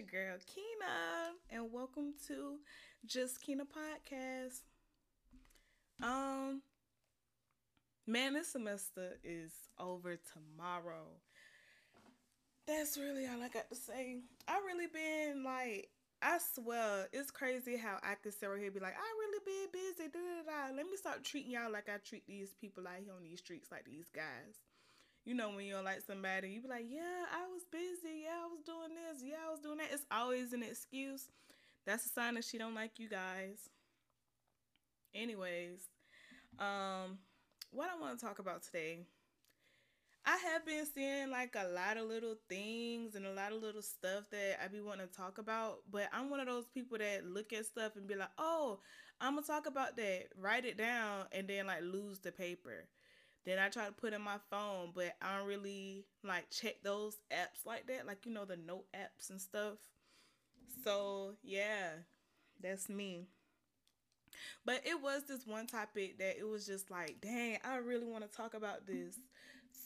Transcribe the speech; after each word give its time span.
your 0.00 0.06
girl 0.08 0.38
Kina, 0.46 1.34
and 1.50 1.70
welcome 1.72 2.14
to 2.26 2.56
Just 3.04 3.42
Kina 3.42 3.64
Podcast. 3.64 4.60
Um, 6.02 6.62
man, 8.06 8.32
this 8.32 8.52
semester 8.52 9.18
is 9.22 9.52
over 9.78 10.16
tomorrow. 10.32 11.04
That's 12.66 12.96
really 12.96 13.26
all 13.26 13.42
I 13.42 13.48
got 13.48 13.68
to 13.68 13.76
say. 13.76 14.20
I 14.48 14.60
really 14.66 14.86
been 14.86 15.44
like, 15.44 15.90
I 16.22 16.38
swear, 16.54 17.08
it's 17.12 17.30
crazy 17.30 17.76
how 17.76 17.98
I 18.02 18.14
can 18.22 18.32
sit 18.32 18.46
right 18.46 18.58
here 18.58 18.70
be 18.70 18.80
like, 18.80 18.96
I 18.96 19.18
really 19.18 19.40
been 19.44 19.80
busy. 19.80 20.08
Da, 20.08 20.18
da, 20.18 20.68
da. 20.70 20.76
Let 20.76 20.86
me 20.86 20.96
stop 20.96 21.22
treating 21.22 21.52
y'all 21.52 21.70
like 21.70 21.90
I 21.90 21.98
treat 21.98 22.26
these 22.26 22.54
people 22.58 22.86
out 22.86 23.00
here 23.04 23.12
on 23.14 23.22
these 23.22 23.40
streets, 23.40 23.68
like 23.70 23.84
these 23.84 24.08
guys 24.14 24.56
you 25.24 25.34
know, 25.34 25.50
when 25.50 25.66
you're 25.66 25.82
like 25.82 26.00
somebody, 26.06 26.50
you 26.50 26.62
be 26.62 26.68
like, 26.68 26.86
yeah, 26.88 27.26
I 27.32 27.46
was 27.52 27.62
busy. 27.70 28.22
Yeah, 28.24 28.44
I 28.44 28.46
was 28.46 28.60
doing 28.64 28.94
this. 28.94 29.22
Yeah, 29.22 29.36
I 29.46 29.50
was 29.50 29.60
doing 29.60 29.78
that. 29.78 29.88
It's 29.92 30.06
always 30.10 30.52
an 30.52 30.62
excuse. 30.62 31.28
That's 31.86 32.06
a 32.06 32.08
sign 32.08 32.34
that 32.34 32.44
she 32.44 32.58
don't 32.58 32.74
like 32.74 32.98
you 32.98 33.08
guys. 33.08 33.68
Anyways, 35.14 35.80
um, 36.58 37.18
what 37.72 37.88
I 37.90 38.00
want 38.00 38.18
to 38.18 38.24
talk 38.24 38.38
about 38.38 38.62
today, 38.62 39.00
I 40.24 40.36
have 40.36 40.64
been 40.66 40.86
seeing 40.86 41.30
like 41.30 41.56
a 41.56 41.68
lot 41.68 41.96
of 41.96 42.06
little 42.06 42.36
things 42.48 43.14
and 43.14 43.26
a 43.26 43.32
lot 43.32 43.52
of 43.52 43.62
little 43.62 43.82
stuff 43.82 44.24
that 44.30 44.60
I 44.62 44.68
be 44.68 44.80
wanting 44.80 45.08
to 45.08 45.12
talk 45.12 45.38
about, 45.38 45.78
but 45.90 46.08
I'm 46.12 46.30
one 46.30 46.40
of 46.40 46.46
those 46.46 46.66
people 46.66 46.98
that 46.98 47.26
look 47.26 47.52
at 47.52 47.66
stuff 47.66 47.96
and 47.96 48.06
be 48.06 48.14
like, 48.14 48.30
oh, 48.38 48.80
I'm 49.20 49.34
gonna 49.34 49.46
talk 49.46 49.66
about 49.66 49.96
that, 49.96 50.28
write 50.38 50.64
it 50.64 50.76
down, 50.78 51.24
and 51.32 51.48
then 51.48 51.66
like 51.66 51.82
lose 51.82 52.18
the 52.18 52.32
paper. 52.32 52.86
Then 53.44 53.58
I 53.58 53.68
try 53.68 53.86
to 53.86 53.92
put 53.92 54.12
in 54.12 54.22
my 54.22 54.38
phone, 54.50 54.92
but 54.94 55.14
I 55.22 55.38
don't 55.38 55.46
really 55.48 56.04
like 56.24 56.50
check 56.50 56.82
those 56.82 57.16
apps 57.32 57.66
like 57.66 57.86
that, 57.88 58.06
like 58.06 58.26
you 58.26 58.32
know 58.32 58.44
the 58.44 58.56
note 58.56 58.86
apps 58.94 59.30
and 59.30 59.40
stuff. 59.40 59.78
So 60.84 61.34
yeah, 61.42 61.90
that's 62.60 62.88
me. 62.88 63.28
But 64.64 64.82
it 64.84 65.00
was 65.00 65.24
this 65.24 65.46
one 65.46 65.66
topic 65.66 66.18
that 66.18 66.38
it 66.38 66.48
was 66.48 66.66
just 66.66 66.90
like, 66.90 67.20
dang, 67.20 67.58
I 67.64 67.76
really 67.76 68.06
want 68.06 68.28
to 68.30 68.36
talk 68.36 68.54
about 68.54 68.86
this. 68.86 69.18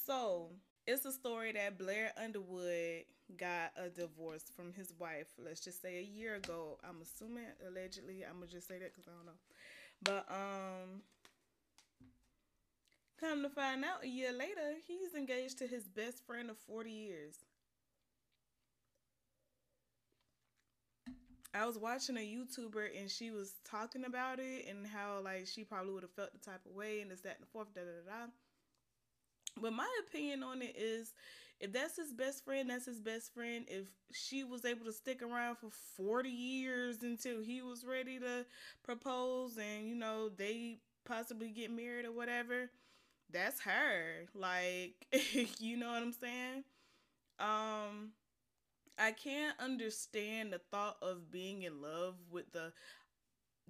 So 0.06 0.50
it's 0.86 1.04
a 1.04 1.12
story 1.12 1.52
that 1.52 1.78
Blair 1.78 2.12
Underwood 2.22 3.04
got 3.36 3.72
a 3.76 3.88
divorce 3.88 4.44
from 4.54 4.72
his 4.72 4.92
wife. 4.98 5.28
Let's 5.42 5.60
just 5.60 5.80
say 5.82 5.98
a 5.98 6.02
year 6.02 6.36
ago. 6.36 6.78
I'm 6.88 7.00
assuming 7.02 7.44
allegedly. 7.66 8.24
I'm 8.28 8.34
gonna 8.34 8.46
just 8.46 8.68
say 8.68 8.78
that 8.78 8.92
because 8.92 9.08
I 9.08 9.12
don't 9.16 9.26
know. 9.26 9.40
But 10.02 10.26
um, 10.30 10.43
to 13.44 13.54
find 13.54 13.84
out, 13.84 14.04
a 14.04 14.08
year 14.08 14.32
later, 14.32 14.74
he's 14.86 15.14
engaged 15.14 15.58
to 15.58 15.66
his 15.66 15.84
best 15.88 16.24
friend 16.26 16.50
of 16.50 16.58
40 16.58 16.90
years. 16.90 17.36
I 21.54 21.66
was 21.66 21.78
watching 21.78 22.16
a 22.16 22.20
YouTuber 22.20 22.98
and 22.98 23.08
she 23.08 23.30
was 23.30 23.54
talking 23.64 24.04
about 24.04 24.40
it 24.40 24.66
and 24.68 24.86
how 24.86 25.20
like 25.22 25.46
she 25.46 25.62
probably 25.62 25.92
would 25.92 26.02
have 26.02 26.12
felt 26.12 26.32
the 26.32 26.38
type 26.38 26.66
of 26.66 26.72
way 26.74 27.00
and 27.00 27.10
this, 27.10 27.20
that, 27.20 27.36
and 27.36 27.42
the 27.42 27.50
fourth, 27.52 27.72
da 27.74 27.82
da 27.82 28.10
da. 28.10 28.26
But 29.60 29.72
my 29.72 29.88
opinion 30.08 30.42
on 30.42 30.62
it 30.62 30.74
is 30.76 31.12
if 31.60 31.72
that's 31.72 31.96
his 31.96 32.12
best 32.12 32.44
friend, 32.44 32.68
that's 32.68 32.86
his 32.86 33.00
best 33.00 33.32
friend. 33.32 33.64
If 33.68 33.86
she 34.12 34.42
was 34.42 34.64
able 34.64 34.84
to 34.86 34.92
stick 34.92 35.22
around 35.22 35.56
for 35.56 35.70
40 35.96 36.28
years 36.28 37.02
until 37.02 37.40
he 37.40 37.62
was 37.62 37.84
ready 37.84 38.18
to 38.18 38.44
propose 38.82 39.56
and, 39.56 39.86
you 39.88 39.94
know, 39.94 40.28
they 40.28 40.78
possibly 41.04 41.50
get 41.50 41.70
married 41.70 42.04
or 42.04 42.12
whatever, 42.12 42.70
that's 43.34 43.60
her. 43.62 44.26
Like, 44.34 45.06
you 45.60 45.78
know 45.78 45.88
what 45.92 46.02
I'm 46.02 46.12
saying? 46.14 46.64
Um 47.40 48.12
I 48.98 49.12
can't 49.12 49.58
understand 49.60 50.52
the 50.52 50.60
thought 50.70 50.98
of 51.02 51.30
being 51.30 51.62
in 51.62 51.82
love 51.82 52.16
with 52.30 52.52
the 52.52 52.72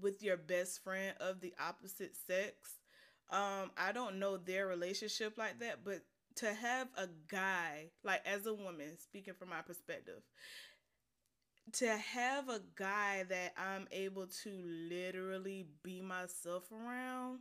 with 0.01 0.23
your 0.23 0.37
best 0.37 0.83
friend 0.83 1.15
of 1.21 1.41
the 1.41 1.55
opposite 1.61 2.17
sex. 2.27 2.79
Um 3.31 3.71
I 3.77 3.93
don't 3.93 4.19
know 4.19 4.37
their 4.37 4.67
relationship 4.67 5.39
like 5.39 5.61
that, 5.61 5.85
but 5.85 6.01
to 6.37 6.53
have 6.53 6.89
a 6.97 7.09
guy, 7.29 7.91
like 8.03 8.23
as 8.27 8.47
a 8.47 8.55
woman, 8.55 8.99
speaking 8.99 9.35
from 9.35 9.51
my 9.51 9.63
perspective, 9.63 10.23
to 11.73 11.89
have 11.97 12.49
a 12.49 12.61
guy 12.77 13.25
that 13.29 13.53
I'm 13.57 13.87
able 13.91 14.27
to 14.43 14.51
literally 14.91 15.67
be 15.83 16.01
myself 16.01 16.65
around 16.71 17.41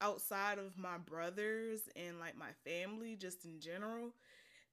outside 0.00 0.58
of 0.58 0.78
my 0.78 0.98
brothers 0.98 1.82
and 1.96 2.18
like 2.18 2.36
my 2.36 2.50
family 2.64 3.16
just 3.16 3.44
in 3.44 3.60
general 3.60 4.14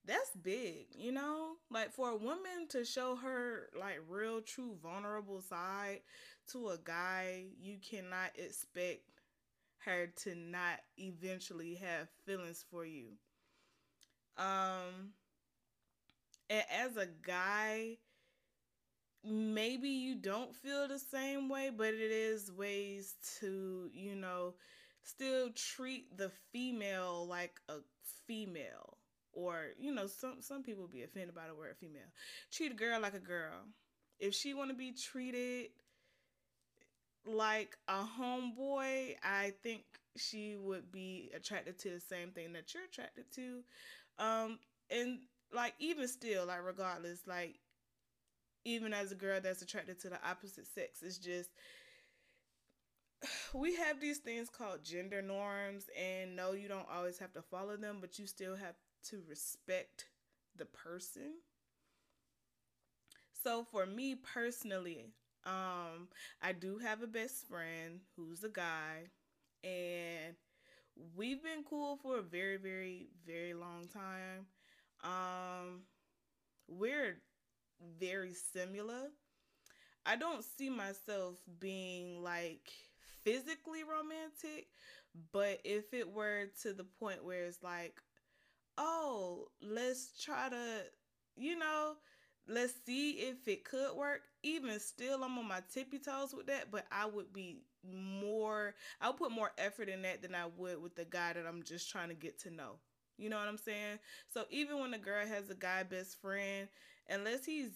that's 0.06 0.32
big 0.42 0.88
you 0.96 1.12
know? 1.12 1.54
Like 1.70 1.92
for 1.92 2.10
a 2.12 2.16
woman 2.18 2.68
to 2.70 2.86
show 2.86 3.16
her 3.18 3.70
like 3.80 4.00
real 4.10 4.42
true 4.42 4.76
vulnerable 4.82 5.42
side 5.42 6.02
to 6.52 6.70
a 6.70 6.78
guy 6.84 7.46
you 7.60 7.78
cannot 7.80 8.32
expect 8.36 9.02
her 9.80 10.08
to 10.24 10.36
not 10.36 10.80
eventually 10.98 11.76
have 11.76 12.10
feelings 12.26 12.66
for 12.70 12.86
you. 12.86 13.08
Um 14.38 15.14
and 16.50 16.64
as 16.72 16.98
a 16.98 17.08
guy 17.22 17.98
maybe 19.24 19.90
you 19.90 20.16
don't 20.16 20.56
feel 20.56 20.88
the 20.88 21.00
same 21.00 21.50
way 21.50 21.70
but 21.76 21.94
it 21.94 22.12
is 22.12 22.52
ways 22.52 23.16
to 23.40 23.90
you 23.94 24.16
know 24.16 24.54
still 25.08 25.50
treat 25.56 26.18
the 26.18 26.32
female 26.52 27.26
like 27.28 27.60
a 27.70 27.78
female. 28.28 28.98
Or 29.34 29.68
you 29.80 29.94
know 29.94 30.08
some 30.08 30.38
some 30.42 30.64
people 30.64 30.88
be 30.88 31.04
offended 31.04 31.36
by 31.36 31.48
the 31.48 31.56
word 31.56 31.76
female. 31.80 32.10
Treat 32.52 32.72
a 32.72 32.76
girl 32.76 33.00
like 33.00 33.14
a 33.14 33.20
girl. 33.20 33.66
If 34.20 34.34
she 34.34 34.54
want 34.54 34.72
to 34.72 34.76
be 34.76 34.92
treated 34.94 35.70
like 37.26 37.78
a 37.90 38.06
homeboy 38.18 39.14
i 39.22 39.52
think 39.62 39.82
she 40.16 40.56
would 40.56 40.90
be 40.94 41.30
attracted 41.36 41.78
to 41.78 41.90
the 41.90 42.00
same 42.00 42.32
thing 42.32 42.54
that 42.54 42.74
you're 42.74 42.86
attracted 42.86 43.26
to. 43.36 43.62
Um 44.18 44.60
and 44.90 45.20
like 45.54 45.74
even 45.80 46.08
still 46.08 46.46
like 46.46 46.64
regardless 46.66 47.22
like 47.28 47.60
even 48.66 48.94
as 48.94 49.12
a 49.12 49.16
girl 49.16 49.40
that's 49.42 49.62
attracted 49.62 50.00
to 50.00 50.10
the 50.10 50.20
opposite 50.28 50.68
sex 50.68 51.02
it's 51.02 51.18
just 51.18 51.50
we 53.54 53.76
have 53.76 54.00
these 54.00 54.18
things 54.20 54.50
called 54.50 54.84
gender 54.84 55.22
norms 55.22 55.86
and 55.98 56.36
no 56.36 56.52
you 56.54 56.68
don't 56.68 56.88
always 56.94 57.20
have 57.20 57.34
to 57.34 57.42
follow 57.42 57.78
them 57.78 57.98
but 58.02 58.18
you 58.20 58.28
still 58.28 58.56
have 58.56 58.76
to 59.04 59.22
respect 59.28 60.06
the 60.56 60.66
person. 60.66 61.34
So 63.44 63.64
for 63.64 63.86
me 63.86 64.16
personally 64.16 65.14
um 65.46 66.10
i 66.42 66.52
do 66.52 66.78
have 66.80 67.02
a 67.02 67.08
best 67.08 67.48
friend 67.48 68.02
who's 68.16 68.44
a 68.44 68.50
guy 68.50 69.04
and 69.64 70.36
we've 71.16 71.44
been 71.44 71.64
cool 71.70 71.98
for 71.98 72.20
a 72.20 72.24
very 72.24 72.58
very 72.58 73.08
very 73.26 73.54
long 73.54 73.88
time. 73.88 74.48
Um 75.04 75.84
we're 76.68 77.20
very 78.00 78.34
similar. 78.34 79.10
I 80.06 80.16
don't 80.16 80.44
see 80.44 80.70
myself 80.70 81.38
being 81.60 82.24
like 82.24 82.72
physically 83.28 83.84
romantic, 83.84 84.68
but 85.34 85.60
if 85.66 85.94
it 85.94 86.10
were 86.14 86.46
to 86.62 86.74
the 86.74 86.86
point 86.86 87.26
where 87.26 87.44
it's 87.46 87.62
like, 87.62 88.00
oh, 88.78 89.48
let's 89.62 90.22
try 90.24 90.50
to, 90.50 90.84
you 91.36 91.58
know, 91.58 91.94
let's 92.48 92.74
see 92.86 93.12
if 93.12 93.48
it 93.48 93.66
could 93.66 93.96
work. 93.96 94.22
Even 94.44 94.80
still, 94.80 95.24
I'm 95.24 95.38
on 95.38 95.48
my 95.48 95.62
tippy 95.74 96.00
toes 96.00 96.34
with 96.34 96.48
that, 96.48 96.72
but 96.72 96.86
I 96.92 97.06
would 97.06 97.34
be 97.34 97.64
more, 97.84 98.76
I'll 99.02 99.14
put 99.14 99.32
more 99.32 99.52
effort 99.58 99.90
in 99.90 100.04
that 100.04 100.22
than 100.22 100.36
I 100.36 100.46
would 100.58 100.82
with 100.82 100.96
the 100.96 101.06
guy 101.06 101.34
that 101.34 101.46
I'm 101.46 101.64
just 101.64 101.90
trying 101.90 102.10
to 102.10 102.16
get 102.16 102.40
to 102.42 102.52
know. 102.52 102.80
You 103.18 103.30
know 103.30 103.40
what 103.40 103.48
I'm 103.50 103.58
saying? 103.58 104.00
So 104.34 104.46
even 104.52 104.80
when 104.80 104.94
a 104.94 105.00
girl 105.00 105.26
has 105.26 105.50
a 105.50 105.56
guy 105.56 105.84
best 105.84 106.22
friend, 106.22 106.70
unless 107.10 107.46
he's 107.46 107.72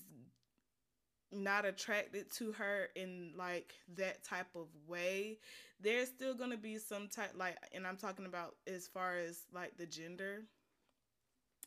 not 1.31 1.65
attracted 1.65 2.31
to 2.31 2.51
her 2.53 2.89
in 2.95 3.31
like 3.37 3.73
that 3.95 4.23
type 4.23 4.47
of 4.55 4.67
way 4.87 5.37
there's 5.79 6.09
still 6.09 6.33
going 6.33 6.51
to 6.51 6.57
be 6.57 6.77
some 6.77 7.07
type 7.07 7.31
like 7.37 7.57
and 7.73 7.87
i'm 7.87 7.97
talking 7.97 8.25
about 8.25 8.55
as 8.67 8.87
far 8.87 9.17
as 9.17 9.41
like 9.53 9.77
the 9.77 9.85
gender. 9.85 10.43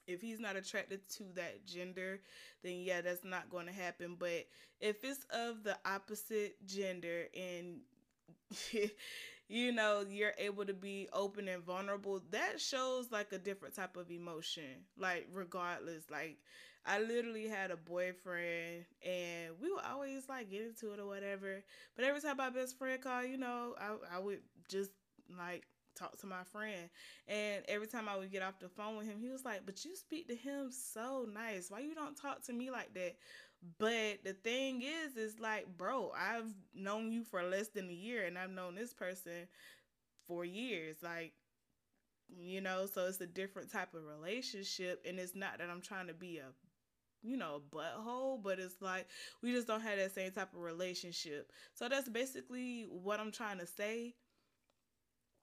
If 0.06 0.20
he's 0.20 0.38
not 0.40 0.56
attracted 0.56 1.08
to 1.16 1.24
that 1.34 1.64
gender 1.66 2.20
then 2.62 2.80
yeah 2.82 3.00
that's 3.00 3.24
not 3.24 3.48
going 3.50 3.66
to 3.66 3.72
happen. 3.72 4.16
But 4.18 4.46
if 4.80 5.02
it's 5.02 5.24
of 5.30 5.62
the 5.64 5.76
opposite 5.86 6.56
gender 6.66 7.24
and 7.34 7.80
you 9.48 9.72
know 9.72 10.04
you're 10.08 10.34
able 10.38 10.64
to 10.66 10.74
be 10.74 11.08
open 11.12 11.48
and 11.48 11.62
vulnerable 11.64 12.22
that 12.30 12.60
shows 12.60 13.10
like 13.12 13.32
a 13.32 13.38
different 13.38 13.74
type 13.74 13.96
of 13.96 14.10
emotion 14.10 14.84
like 14.98 15.26
regardless 15.32 16.04
like 16.10 16.38
I 16.86 17.00
literally 17.00 17.48
had 17.48 17.70
a 17.70 17.76
boyfriend 17.76 18.84
and 19.04 19.54
we 19.60 19.72
would 19.72 19.84
always 19.84 20.28
like 20.28 20.50
get 20.50 20.62
into 20.62 20.92
it 20.92 21.00
or 21.00 21.06
whatever. 21.06 21.62
But 21.96 22.04
every 22.04 22.20
time 22.20 22.36
my 22.36 22.50
best 22.50 22.78
friend 22.78 23.00
called, 23.00 23.28
you 23.28 23.38
know, 23.38 23.74
I, 23.80 24.16
I 24.16 24.18
would 24.18 24.40
just 24.68 24.90
like 25.38 25.64
talk 25.96 26.18
to 26.20 26.26
my 26.26 26.42
friend. 26.52 26.90
And 27.26 27.64
every 27.68 27.86
time 27.86 28.08
I 28.08 28.16
would 28.16 28.30
get 28.30 28.42
off 28.42 28.58
the 28.58 28.68
phone 28.68 28.96
with 28.96 29.06
him, 29.06 29.18
he 29.18 29.30
was 29.30 29.44
like, 29.44 29.64
But 29.64 29.84
you 29.84 29.96
speak 29.96 30.28
to 30.28 30.34
him 30.34 30.70
so 30.70 31.26
nice. 31.32 31.70
Why 31.70 31.80
you 31.80 31.94
don't 31.94 32.16
talk 32.16 32.42
to 32.46 32.52
me 32.52 32.70
like 32.70 32.92
that? 32.94 33.16
But 33.78 34.24
the 34.24 34.34
thing 34.34 34.82
is, 34.82 35.16
is 35.16 35.40
like, 35.40 35.66
bro, 35.78 36.12
I've 36.14 36.52
known 36.74 37.10
you 37.12 37.24
for 37.24 37.42
less 37.42 37.68
than 37.68 37.88
a 37.88 37.94
year 37.94 38.26
and 38.26 38.38
I've 38.38 38.50
known 38.50 38.74
this 38.74 38.92
person 38.92 39.48
for 40.26 40.44
years. 40.44 40.96
Like, 41.02 41.32
you 42.28 42.60
know, 42.60 42.86
so 42.92 43.06
it's 43.06 43.20
a 43.20 43.26
different 43.26 43.70
type 43.70 43.94
of 43.94 44.04
relationship. 44.04 45.04
And 45.08 45.18
it's 45.18 45.34
not 45.34 45.58
that 45.58 45.70
I'm 45.70 45.80
trying 45.82 46.08
to 46.08 46.14
be 46.14 46.38
a 46.38 46.46
you 47.24 47.36
know, 47.36 47.62
butthole, 47.70 48.42
but 48.42 48.58
it's 48.58 48.80
like 48.80 49.06
we 49.42 49.52
just 49.52 49.66
don't 49.66 49.80
have 49.80 49.98
that 49.98 50.14
same 50.14 50.30
type 50.30 50.52
of 50.52 50.60
relationship. 50.60 51.50
So 51.74 51.88
that's 51.88 52.08
basically 52.08 52.86
what 52.88 53.18
I'm 53.18 53.32
trying 53.32 53.58
to 53.58 53.66
say. 53.66 54.14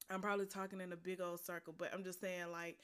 I'm 0.09 0.21
probably 0.21 0.45
talking 0.45 0.81
in 0.81 0.93
a 0.93 0.97
big 0.97 1.21
old 1.21 1.39
circle, 1.39 1.73
but 1.77 1.91
I'm 1.93 2.03
just 2.03 2.21
saying 2.21 2.51
like 2.51 2.77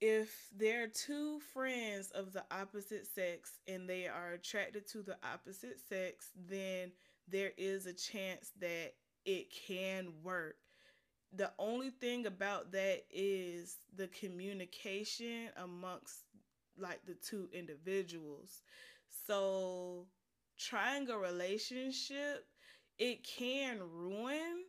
if 0.00 0.48
there 0.56 0.84
are 0.84 0.88
two 0.88 1.40
friends 1.52 2.10
of 2.10 2.32
the 2.32 2.44
opposite 2.50 3.06
sex 3.06 3.58
and 3.68 3.88
they 3.88 4.06
are 4.06 4.32
attracted 4.32 4.86
to 4.88 5.02
the 5.02 5.16
opposite 5.22 5.78
sex, 5.88 6.30
then 6.48 6.92
there 7.28 7.52
is 7.56 7.86
a 7.86 7.92
chance 7.92 8.50
that 8.60 8.92
it 9.24 9.46
can 9.66 10.08
work. 10.22 10.56
The 11.32 11.50
only 11.58 11.90
thing 11.90 12.26
about 12.26 12.72
that 12.72 13.04
is 13.10 13.76
the 13.96 14.08
communication 14.08 15.48
amongst 15.56 16.20
like 16.78 17.04
the 17.06 17.14
two 17.14 17.48
individuals. 17.52 18.62
So 19.26 20.06
trying 20.58 21.08
a 21.10 21.18
relationship, 21.18 22.46
it 22.98 23.24
can 23.24 23.80
ruin 23.82 24.64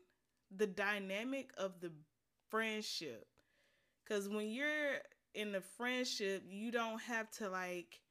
the 0.55 0.67
dynamic 0.67 1.51
of 1.57 1.79
the 1.81 1.91
friendship. 2.49 3.27
Cuz 4.07 4.29
when 4.29 4.49
you're 4.49 4.99
in 5.33 5.51
the 5.51 5.61
friendship, 5.61 6.43
you 6.47 6.71
don't 6.71 7.01
have 7.01 7.31
to 7.31 7.49
like 7.49 8.01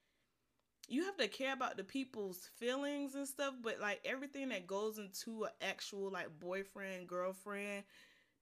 you 0.89 1.05
have 1.05 1.17
to 1.17 1.29
care 1.29 1.53
about 1.55 1.77
the 1.77 1.85
people's 1.85 2.49
feelings 2.59 3.15
and 3.15 3.27
stuff, 3.27 3.55
but 3.63 3.81
like 3.81 4.01
everything 4.05 4.51
that 4.51 4.67
goes 4.67 4.99
into 4.99 5.45
an 5.45 5.51
actual 5.63 6.11
like 6.11 6.29
boyfriend, 6.39 7.09
girlfriend, 7.09 7.85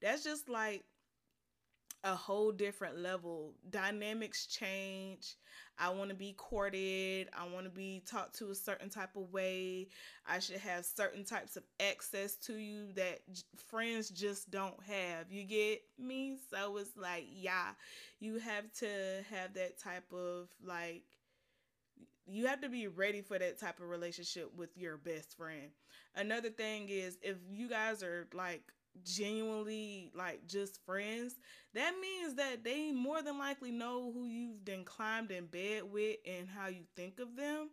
that's 0.02 0.24
just 0.24 0.48
like 0.48 0.84
a 2.04 2.14
whole 2.14 2.50
different 2.50 2.98
level. 2.98 3.54
Dynamics 3.70 4.46
change. 4.46 5.36
I 5.78 5.90
want 5.90 6.10
to 6.10 6.16
be 6.16 6.34
courted. 6.36 7.28
I 7.36 7.46
want 7.52 7.64
to 7.64 7.70
be 7.70 8.02
talked 8.06 8.38
to 8.38 8.50
a 8.50 8.54
certain 8.54 8.90
type 8.90 9.16
of 9.16 9.32
way. 9.32 9.88
I 10.26 10.38
should 10.40 10.58
have 10.58 10.84
certain 10.84 11.24
types 11.24 11.56
of 11.56 11.62
access 11.80 12.34
to 12.46 12.54
you 12.54 12.92
that 12.94 13.20
j- 13.32 13.42
friends 13.68 14.10
just 14.10 14.50
don't 14.50 14.82
have. 14.84 15.30
You 15.30 15.44
get 15.44 15.82
me? 15.98 16.38
So 16.50 16.76
it's 16.76 16.96
like, 16.96 17.26
yeah, 17.30 17.70
you 18.20 18.38
have 18.38 18.72
to 18.74 18.86
have 19.30 19.54
that 19.54 19.78
type 19.78 20.12
of 20.12 20.48
like, 20.64 21.04
you 22.26 22.46
have 22.46 22.60
to 22.62 22.68
be 22.68 22.86
ready 22.86 23.20
for 23.20 23.38
that 23.38 23.58
type 23.58 23.80
of 23.80 23.88
relationship 23.88 24.50
with 24.56 24.76
your 24.76 24.96
best 24.96 25.36
friend. 25.36 25.70
Another 26.14 26.50
thing 26.50 26.88
is 26.88 27.18
if 27.22 27.36
you 27.50 27.68
guys 27.68 28.02
are 28.02 28.28
like 28.34 28.62
genuinely 29.04 30.10
like 30.14 30.46
just 30.46 30.84
friends, 30.84 31.34
that 31.74 31.92
means 32.00 32.34
that 32.36 32.64
they 32.64 32.92
more 32.92 33.22
than 33.22 33.38
likely 33.38 33.70
know 33.70 34.12
who 34.12 34.26
you've 34.26 34.64
been 34.64 34.84
climbed 34.84 35.30
in 35.30 35.46
bed 35.46 35.84
with 35.90 36.16
and 36.26 36.48
how 36.48 36.68
you 36.68 36.84
think 36.96 37.18
of 37.20 37.36
them. 37.36 37.70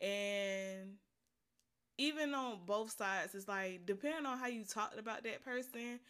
And 0.00 0.94
even 1.98 2.34
on 2.34 2.60
both 2.66 2.96
sides, 2.96 3.34
it's 3.34 3.48
like 3.48 3.84
depending 3.84 4.26
on 4.26 4.38
how 4.38 4.46
you 4.46 4.64
talked 4.64 4.98
about 4.98 5.24
that 5.24 5.44
person, 5.44 6.00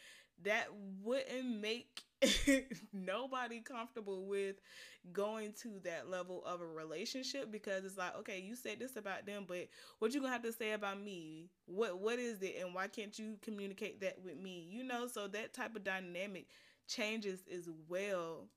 that 0.45 0.69
wouldn't 1.03 1.61
make 1.61 2.03
nobody 2.93 3.61
comfortable 3.61 4.26
with 4.26 4.56
going 5.12 5.55
to 5.62 5.81
that 5.84 6.11
level 6.11 6.43
of 6.44 6.61
a 6.61 6.67
relationship 6.67 7.50
because 7.50 7.84
it's 7.84 7.96
like 7.96 8.14
okay 8.19 8.38
you 8.40 8.55
said 8.55 8.78
this 8.78 8.96
about 8.96 9.25
them 9.25 9.44
but 9.49 9.69
what 9.99 10.12
you 10.12 10.20
gonna 10.20 10.32
have 10.32 10.43
to 10.43 10.52
say 10.52 10.72
about 10.72 11.02
me? 11.02 11.49
What 11.67 11.99
what 11.99 12.19
is 12.19 12.43
it? 12.43 12.56
And 12.62 12.75
why 12.75 12.88
can't 12.88 13.19
you 13.19 13.38
communicate 13.43 14.00
that 14.02 14.19
with 14.22 14.37
me? 14.37 14.67
You 14.70 14.84
know 14.84 15.06
so 15.06 15.28
that 15.28 15.55
type 15.55 15.75
of 15.76 15.84
dynamic 15.84 16.46
changes 16.87 17.40
as 17.55 17.69
well. 17.88 18.49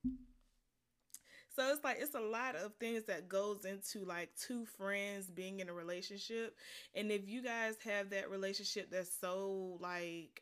So 1.56 1.71
it's 1.71 1.83
like 1.83 1.98
it's 2.00 2.15
a 2.15 2.19
lot 2.19 2.56
of 2.56 2.74
things 2.80 3.04
that 3.06 3.30
goes 3.30 3.63
into 3.65 4.06
like 4.06 4.30
two 4.36 4.65
friends 4.65 5.30
being 5.30 5.60
in 5.60 5.69
a 5.69 5.74
relationship. 5.74 6.56
And 6.95 7.12
if 7.12 7.27
you 7.30 7.44
guys 7.44 7.75
have 7.86 8.10
that 8.10 8.31
relationship 8.31 8.89
that's 8.92 9.15
so 9.21 9.77
like 9.80 10.42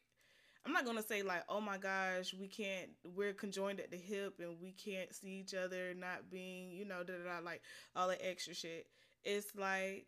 I'm 0.65 0.73
not 0.73 0.85
gonna 0.85 1.01
say 1.01 1.23
like, 1.23 1.43
oh 1.49 1.61
my 1.61 1.77
gosh, 1.77 2.33
we 2.39 2.47
can't, 2.47 2.91
we're 3.15 3.33
conjoined 3.33 3.79
at 3.79 3.91
the 3.91 3.97
hip 3.97 4.35
and 4.39 4.57
we 4.61 4.71
can't 4.73 5.13
see 5.13 5.39
each 5.39 5.53
other, 5.53 5.93
not 5.95 6.29
being, 6.29 6.71
you 6.71 6.85
know, 6.85 7.03
da 7.03 7.13
da 7.13 7.39
da, 7.39 7.45
like 7.45 7.61
all 7.95 8.07
the 8.07 8.27
extra 8.27 8.53
shit. 8.53 8.85
It's 9.23 9.55
like 9.55 10.05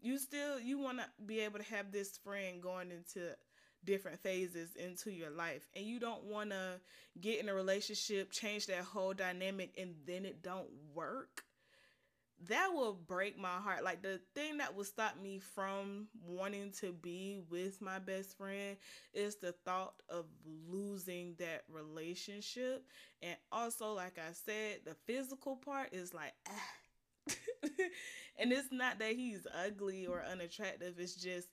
you 0.00 0.18
still 0.18 0.60
you 0.60 0.78
want 0.78 0.98
to 0.98 1.06
be 1.24 1.40
able 1.40 1.58
to 1.58 1.64
have 1.64 1.90
this 1.90 2.18
friend 2.18 2.62
going 2.62 2.90
into 2.90 3.34
different 3.84 4.20
phases 4.20 4.74
into 4.76 5.10
your 5.10 5.30
life 5.30 5.68
and 5.76 5.84
you 5.84 6.00
don't 6.00 6.24
want 6.24 6.50
to 6.50 6.80
get 7.20 7.40
in 7.40 7.48
a 7.48 7.54
relationship 7.54 8.32
change 8.32 8.66
that 8.66 8.82
whole 8.82 9.14
dynamic 9.14 9.72
and 9.78 9.94
then 10.06 10.24
it 10.24 10.42
don't 10.42 10.68
work 10.92 11.44
that 12.48 12.68
will 12.72 12.94
break 12.94 13.38
my 13.38 13.48
heart. 13.48 13.82
Like 13.82 14.02
the 14.02 14.20
thing 14.34 14.58
that 14.58 14.76
will 14.76 14.84
stop 14.84 15.20
me 15.20 15.38
from 15.38 16.08
wanting 16.22 16.72
to 16.80 16.92
be 16.92 17.40
with 17.50 17.80
my 17.80 17.98
best 17.98 18.36
friend 18.36 18.76
is 19.14 19.36
the 19.36 19.52
thought 19.64 19.94
of 20.08 20.26
losing 20.68 21.34
that 21.38 21.64
relationship. 21.70 22.84
And 23.22 23.36
also, 23.50 23.92
like 23.92 24.18
I 24.18 24.32
said, 24.32 24.80
the 24.84 24.96
physical 25.06 25.56
part 25.56 25.92
is 25.92 26.12
like, 26.12 26.34
ah. 26.48 27.32
and 28.38 28.52
it's 28.52 28.68
not 28.70 28.98
that 29.00 29.16
he's 29.16 29.46
ugly 29.66 30.06
or 30.06 30.22
unattractive, 30.22 30.94
it's 30.98 31.16
just 31.16 31.48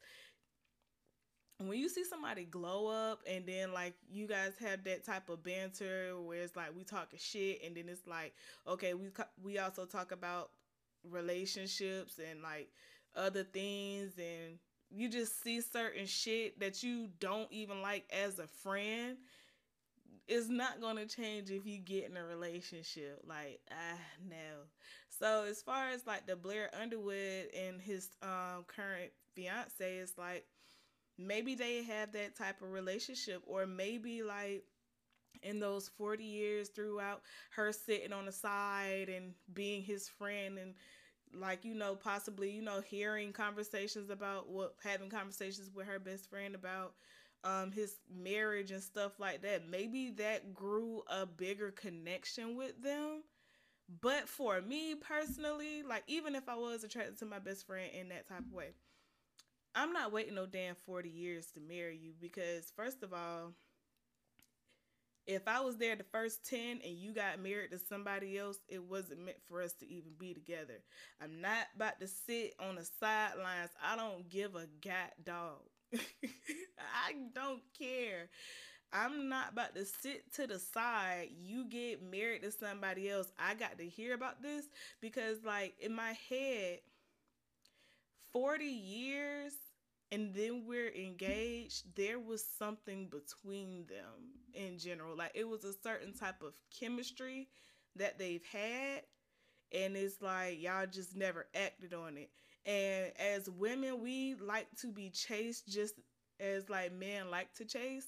when 1.59 1.79
you 1.79 1.87
see 1.87 2.03
somebody 2.03 2.45
glow 2.45 2.87
up 2.87 3.21
and 3.27 3.45
then 3.45 3.71
like 3.71 3.93
you 4.11 4.27
guys 4.27 4.53
have 4.59 4.83
that 4.83 5.05
type 5.05 5.29
of 5.29 5.43
banter 5.43 6.19
where 6.21 6.41
it's 6.41 6.55
like 6.55 6.75
we 6.75 6.83
talking 6.83 7.19
shit 7.21 7.61
and 7.63 7.75
then 7.77 7.87
it's 7.87 8.05
like 8.07 8.33
okay 8.67 8.93
we 8.93 9.09
we 9.41 9.59
also 9.59 9.85
talk 9.85 10.11
about 10.11 10.49
relationships 11.09 12.19
and 12.19 12.41
like 12.41 12.69
other 13.15 13.43
things 13.43 14.13
and 14.17 14.57
you 14.89 15.09
just 15.09 15.41
see 15.43 15.61
certain 15.61 16.05
shit 16.05 16.59
that 16.59 16.83
you 16.83 17.09
don't 17.19 17.51
even 17.51 17.81
like 17.81 18.05
as 18.11 18.39
a 18.39 18.47
friend 18.47 19.17
it's 20.27 20.49
not 20.49 20.79
going 20.81 20.95
to 20.95 21.05
change 21.05 21.51
if 21.51 21.65
you 21.65 21.77
get 21.79 22.09
in 22.09 22.17
a 22.17 22.25
relationship. 22.25 23.21
Like 23.27 23.59
ah 23.71 23.99
no. 24.29 24.65
So 25.09 25.45
as 25.49 25.61
far 25.61 25.89
as 25.89 26.05
like 26.07 26.25
the 26.25 26.35
blair 26.35 26.69
underwood 26.79 27.47
and 27.55 27.81
his 27.81 28.09
um 28.21 28.65
current 28.67 29.11
fiance 29.35 29.97
is 29.97 30.13
like 30.17 30.45
maybe 31.17 31.55
they 31.55 31.83
have 31.83 32.11
that 32.13 32.35
type 32.37 32.61
of 32.61 32.71
relationship 32.71 33.41
or 33.45 33.65
maybe 33.65 34.23
like 34.23 34.63
in 35.43 35.59
those 35.59 35.89
40 35.97 36.23
years 36.23 36.69
throughout 36.69 37.21
her 37.51 37.71
sitting 37.71 38.13
on 38.13 38.25
the 38.25 38.31
side 38.31 39.09
and 39.09 39.33
being 39.53 39.83
his 39.83 40.07
friend 40.07 40.57
and 40.57 40.73
like 41.35 41.65
you 41.65 41.73
know 41.75 41.95
possibly 41.95 42.51
you 42.51 42.61
know 42.61 42.81
hearing 42.81 43.33
conversations 43.33 44.09
about 44.09 44.49
what 44.49 44.75
having 44.83 45.09
conversations 45.09 45.69
with 45.73 45.87
her 45.87 45.99
best 45.99 46.29
friend 46.29 46.55
about 46.55 46.93
um 47.43 47.71
his 47.71 47.97
marriage 48.13 48.71
and 48.71 48.81
stuff 48.83 49.19
like 49.19 49.41
that. 49.41 49.67
Maybe 49.69 50.11
that 50.17 50.53
grew 50.53 51.03
a 51.09 51.25
bigger 51.25 51.71
connection 51.71 52.55
with 52.57 52.81
them. 52.81 53.23
But 54.01 54.29
for 54.29 54.61
me 54.61 54.95
personally 54.95 55.83
like 55.83 56.03
even 56.07 56.35
if 56.35 56.49
i 56.49 56.55
was 56.55 56.83
attracted 56.83 57.17
to 57.19 57.25
my 57.25 57.39
best 57.39 57.67
friend 57.67 57.91
in 57.93 58.09
that 58.09 58.27
type 58.27 58.39
of 58.39 58.51
way 58.53 58.73
i'm 59.75 59.93
not 59.93 60.11
waiting 60.11 60.35
no 60.35 60.45
damn 60.45 60.75
40 60.75 61.09
years 61.09 61.47
to 61.53 61.59
marry 61.59 61.97
you 61.97 62.13
because 62.19 62.71
first 62.75 63.03
of 63.03 63.13
all 63.13 63.53
if 65.25 65.47
I 65.47 65.61
was 65.61 65.77
there 65.77 65.95
the 65.95 66.03
first 66.03 66.45
10 66.49 66.81
and 66.83 66.97
you 66.97 67.13
got 67.13 67.39
married 67.39 67.71
to 67.71 67.79
somebody 67.79 68.37
else, 68.37 68.57
it 68.67 68.83
wasn't 68.83 69.25
meant 69.25 69.37
for 69.47 69.61
us 69.61 69.73
to 69.73 69.87
even 69.89 70.11
be 70.19 70.33
together. 70.33 70.83
I'm 71.21 71.41
not 71.41 71.67
about 71.75 71.99
to 71.99 72.07
sit 72.07 72.53
on 72.59 72.75
the 72.75 72.87
sidelines. 72.99 73.69
I 73.83 73.95
don't 73.95 74.29
give 74.29 74.55
a 74.55 74.67
god 74.83 75.11
dog. 75.23 75.59
I 75.93 77.13
don't 77.33 77.61
care. 77.77 78.29
I'm 78.91 79.27
not 79.27 79.53
about 79.53 79.75
to 79.75 79.85
sit 79.85 80.31
to 80.33 80.45
the 80.45 80.59
side. 80.59 81.29
You 81.41 81.65
get 81.65 82.03
married 82.03 82.43
to 82.43 82.51
somebody 82.51 83.09
else. 83.09 83.31
I 83.39 83.55
got 83.55 83.79
to 83.79 83.85
hear 83.85 84.13
about 84.13 84.43
this 84.43 84.65
because, 85.01 85.37
like, 85.43 85.73
in 85.79 85.95
my 85.95 86.13
head, 86.29 86.79
40 88.33 88.65
years 88.65 89.53
and 90.13 90.33
then 90.35 90.65
we're 90.67 90.91
engaged, 90.91 91.95
there 91.95 92.19
was 92.19 92.45
something 92.59 93.07
between 93.09 93.87
them 93.87 94.35
in 94.53 94.77
general. 94.77 95.17
Like 95.17 95.31
it 95.35 95.47
was 95.49 95.63
a 95.65 95.73
certain 95.83 96.13
type 96.13 96.43
of 96.43 96.53
chemistry 96.79 97.49
that 97.95 98.19
they've 98.19 98.45
had, 98.51 99.01
and 99.73 99.97
it's 99.97 100.21
like 100.21 100.61
y'all 100.61 100.85
just 100.85 101.15
never 101.15 101.47
acted 101.55 101.93
on 101.93 102.17
it. 102.17 102.29
And 102.65 103.11
as 103.19 103.49
women, 103.49 104.01
we 104.01 104.35
like 104.35 104.67
to 104.81 104.91
be 104.91 105.09
chased 105.09 105.67
just 105.67 105.95
as 106.39 106.69
like 106.69 106.93
men 106.93 107.31
like 107.31 107.53
to 107.55 107.65
chase. 107.65 108.07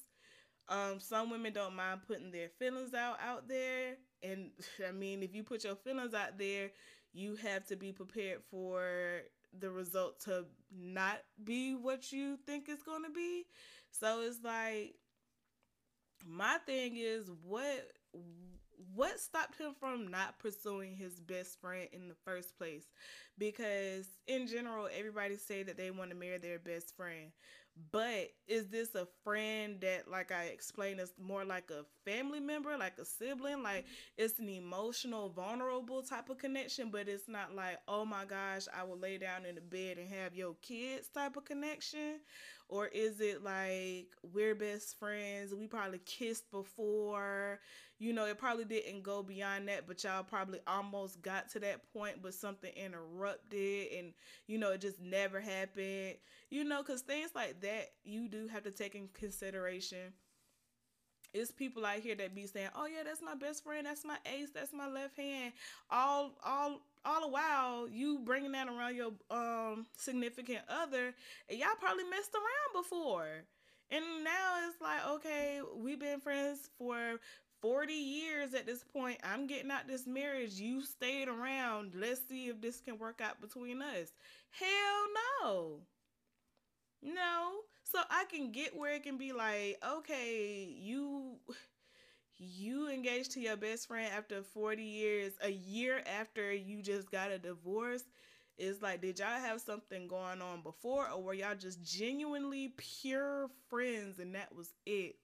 Um, 0.68 1.00
some 1.00 1.30
women 1.30 1.54
don't 1.54 1.76
mind 1.76 2.02
putting 2.08 2.32
their 2.32 2.50
feelings 2.60 2.94
out 2.94 3.18
out 3.22 3.48
there, 3.48 3.96
and 4.24 4.52
I 4.88 4.92
mean, 4.92 5.24
if 5.24 5.36
you 5.36 5.44
put 5.44 5.64
your 5.64 5.76
feelings 5.76 6.14
out 6.14 6.38
there, 6.38 6.72
you 7.14 7.36
have 7.38 7.66
to 7.68 7.76
be 7.76 7.92
prepared 7.92 8.42
for 8.52 9.22
the 9.60 9.72
result 9.72 10.20
to 10.22 10.46
not 10.72 11.20
be 11.44 11.74
what 11.74 12.12
you 12.12 12.38
think 12.46 12.66
it's 12.70 12.84
going 12.84 13.04
to 13.04 13.12
be. 13.12 13.46
So 13.92 14.22
it's 14.22 14.44
like 14.44 14.96
my 16.26 16.58
thing 16.66 16.98
is 16.98 17.30
what 17.44 17.88
what 18.94 19.20
stopped 19.20 19.58
him 19.60 19.74
from 19.80 20.08
not 20.08 20.40
pursuing 20.40 20.96
his 20.96 21.20
best 21.20 21.60
friend 21.60 21.88
in 21.94 22.08
the 22.08 22.16
first 22.26 22.58
place 22.58 22.86
because 23.38 24.06
in 24.28 24.48
general 24.48 24.88
everybody 24.98 25.36
say 25.36 25.64
that 25.64 25.78
they 25.78 25.92
want 25.92 26.10
to 26.10 26.16
marry 26.16 26.38
their 26.38 26.60
best 26.60 26.96
friend 26.96 27.32
but 27.92 28.30
is 28.48 28.68
this 28.68 28.96
a 28.96 29.08
friend 29.24 29.82
that 29.82 30.10
like 30.10 30.32
i 30.32 30.46
explained 30.46 31.00
is 31.00 31.12
more 31.22 31.44
like 31.44 31.70
a 31.72 31.84
family 32.10 32.40
member 32.40 32.78
like 32.78 32.98
a 33.00 33.06
sibling? 33.06 33.64
Like 33.64 33.86
it's 34.18 34.40
an 34.40 34.50
emotional 34.50 35.30
vulnerable 35.30 36.02
type 36.02 36.30
of 36.30 36.38
connection 36.38 36.90
but 36.92 37.08
it's 37.10 37.28
not 37.28 37.54
like 37.56 37.78
oh 37.88 38.06
my 38.06 38.26
gosh 38.26 38.64
i 38.78 38.84
will 38.84 38.98
lay 38.98 39.18
down 39.18 39.46
in 39.46 39.56
the 39.56 39.62
bed 39.62 39.98
and 39.98 40.08
have 40.10 40.36
your 40.36 40.56
kids 40.62 41.08
type 41.10 41.36
of 41.36 41.46
connection 41.46 42.20
or 42.68 42.88
is 42.88 43.22
it 43.22 43.44
like 43.44 44.08
we're 44.34 44.56
best 44.56 44.98
friends 45.00 45.54
we 45.54 45.68
probably 45.68 46.00
kissed 46.06 46.50
before? 46.52 47.60
You 48.00 48.12
know 48.14 48.26
it 48.26 48.38
probably 48.38 48.66
didn't 48.66 49.04
go 49.04 49.24
beyond 49.24 49.68
that 49.70 49.88
but 49.88 50.04
y'all 50.04 50.24
probably 50.24 50.60
almost 50.68 51.22
got 51.22 51.50
to 51.52 51.60
that 51.62 51.92
point 51.94 52.22
but 52.22 52.34
something 52.34 52.72
interrupted 52.76 53.88
and 53.98 54.14
you 54.48 54.58
know 54.58 54.72
it 54.72 54.82
just 54.82 55.00
never 55.00 55.40
happened. 55.40 56.16
You 56.50 56.64
know 56.64 56.82
because 56.82 57.02
things 57.02 57.32
like 57.36 57.62
that 57.62 57.92
you 58.04 58.28
do 58.28 58.48
have 58.48 58.64
to 58.64 58.72
take 58.72 58.96
in 58.96 59.10
consideration 59.14 60.14
it's 61.36 61.52
people 61.52 61.86
out 61.86 62.00
here 62.00 62.16
that 62.16 62.34
be 62.34 62.48
saying, 62.48 62.70
"Oh 62.76 62.86
yeah, 62.86 63.04
that's 63.04 63.22
my 63.22 63.36
best 63.36 63.64
friend. 63.64 63.86
That's 63.86 64.06
my 64.06 64.18
ace. 64.26 64.50
That's 64.54 64.74
my 64.74 64.88
left 64.88 65.18
hand." 65.18 65.54
All, 65.92 66.32
all, 66.44 66.82
all 67.04 67.22
the 67.22 67.28
while 67.28 67.88
you 67.90 68.20
bringing 68.20 68.54
that 68.54 68.68
around 68.68 68.96
your 68.96 69.12
um 69.30 69.86
significant 69.98 70.62
other, 70.70 71.14
and 71.50 71.60
y'all 71.60 71.76
probably 71.80 72.06
messed 72.06 72.34
around 72.34 72.84
before. 72.84 73.44
And 73.92 74.04
now 74.24 74.68
it's 74.68 74.82
like, 74.82 75.06
okay, 75.08 75.62
we've 75.76 76.00
been 76.00 76.20
friends 76.20 76.70
for 76.78 77.20
40 77.62 77.94
years 77.94 78.54
at 78.54 78.66
this 78.66 78.84
point. 78.84 79.20
I'm 79.24 79.48
getting 79.48 79.72
out 79.72 79.88
this 79.88 80.08
marriage. 80.08 80.54
You 80.54 80.84
stayed 80.84 81.28
around. 81.28 81.94
Let's 81.96 82.22
see 82.28 82.48
if 82.48 82.62
this 82.62 82.82
can 82.82 82.98
work 82.98 83.22
out 83.22 83.42
between 83.42 83.82
us. 83.82 84.12
Hell 84.52 85.06
no. 85.44 85.80
No. 87.06 87.52
So 87.86 88.00
I 88.10 88.26
can 88.26 88.52
get 88.52 88.76
where 88.76 88.94
it 88.94 89.04
can 89.04 89.18
be 89.18 89.32
like, 89.32 89.78
okay, 89.88 90.76
you 90.78 91.38
you 92.38 92.90
engaged 92.90 93.32
to 93.34 93.40
your 93.42 93.58
best 93.58 93.88
friend 93.88 94.12
after 94.16 94.44
40 94.44 94.84
years, 94.84 95.34
a 95.42 95.52
year 95.52 96.04
after 96.20 96.54
you 96.54 96.82
just 96.82 97.12
got 97.12 97.32
a 97.32 97.40
divorce. 97.40 98.04
It's 98.58 98.82
like, 98.82 99.02
did 99.02 99.20
y'all 99.20 99.40
have 99.42 99.62
something 99.62 100.08
going 100.08 100.42
on 100.42 100.62
before, 100.64 101.10
or 101.10 101.22
were 101.24 101.34
y'all 101.34 101.56
just 101.56 101.84
genuinely 101.84 102.74
pure 102.78 103.50
friends 103.70 104.20
and 104.20 104.36
that 104.36 104.56
was 104.56 104.74
it? 104.86 105.18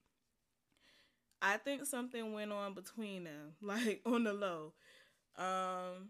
I 1.41 1.57
think 1.57 1.85
something 1.85 2.33
went 2.33 2.51
on 2.51 2.73
between 2.73 3.23
them, 3.23 3.53
like 3.61 4.01
on 4.05 4.23
the 4.23 4.33
low. 4.33 4.73
Um, 5.37 6.09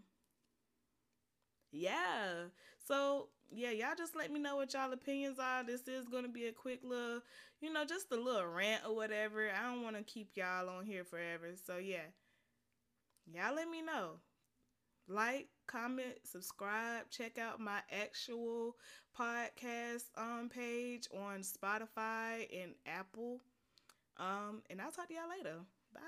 yeah. 1.70 2.48
So 2.86 3.28
yeah, 3.54 3.70
y'all 3.70 3.94
just 3.96 4.16
let 4.16 4.32
me 4.32 4.40
know 4.40 4.56
what 4.56 4.72
y'all 4.72 4.92
opinions 4.92 5.38
are. 5.38 5.64
This 5.64 5.86
is 5.88 6.08
gonna 6.08 6.28
be 6.28 6.46
a 6.46 6.52
quick 6.52 6.80
little, 6.82 7.20
you 7.60 7.72
know, 7.72 7.84
just 7.84 8.10
a 8.12 8.16
little 8.16 8.46
rant 8.46 8.82
or 8.86 8.94
whatever. 8.94 9.48
I 9.50 9.70
don't 9.70 9.82
wanna 9.82 10.02
keep 10.02 10.30
y'all 10.34 10.68
on 10.68 10.84
here 10.84 11.04
forever. 11.04 11.54
So 11.66 11.78
yeah. 11.78 12.10
Y'all 13.32 13.54
let 13.54 13.68
me 13.68 13.82
know. 13.82 14.18
Like, 15.08 15.48
comment, 15.66 16.14
subscribe, 16.24 17.10
check 17.10 17.38
out 17.38 17.60
my 17.60 17.80
actual 17.90 18.76
podcast 19.18 20.04
um 20.16 20.48
page 20.48 21.08
on 21.14 21.40
Spotify 21.40 22.46
and 22.62 22.74
Apple. 22.86 23.40
Um, 24.18 24.62
and 24.70 24.80
I'll 24.80 24.92
talk 24.92 25.08
to 25.08 25.14
y'all 25.14 25.28
later. 25.28 25.56
Bye. 25.94 26.00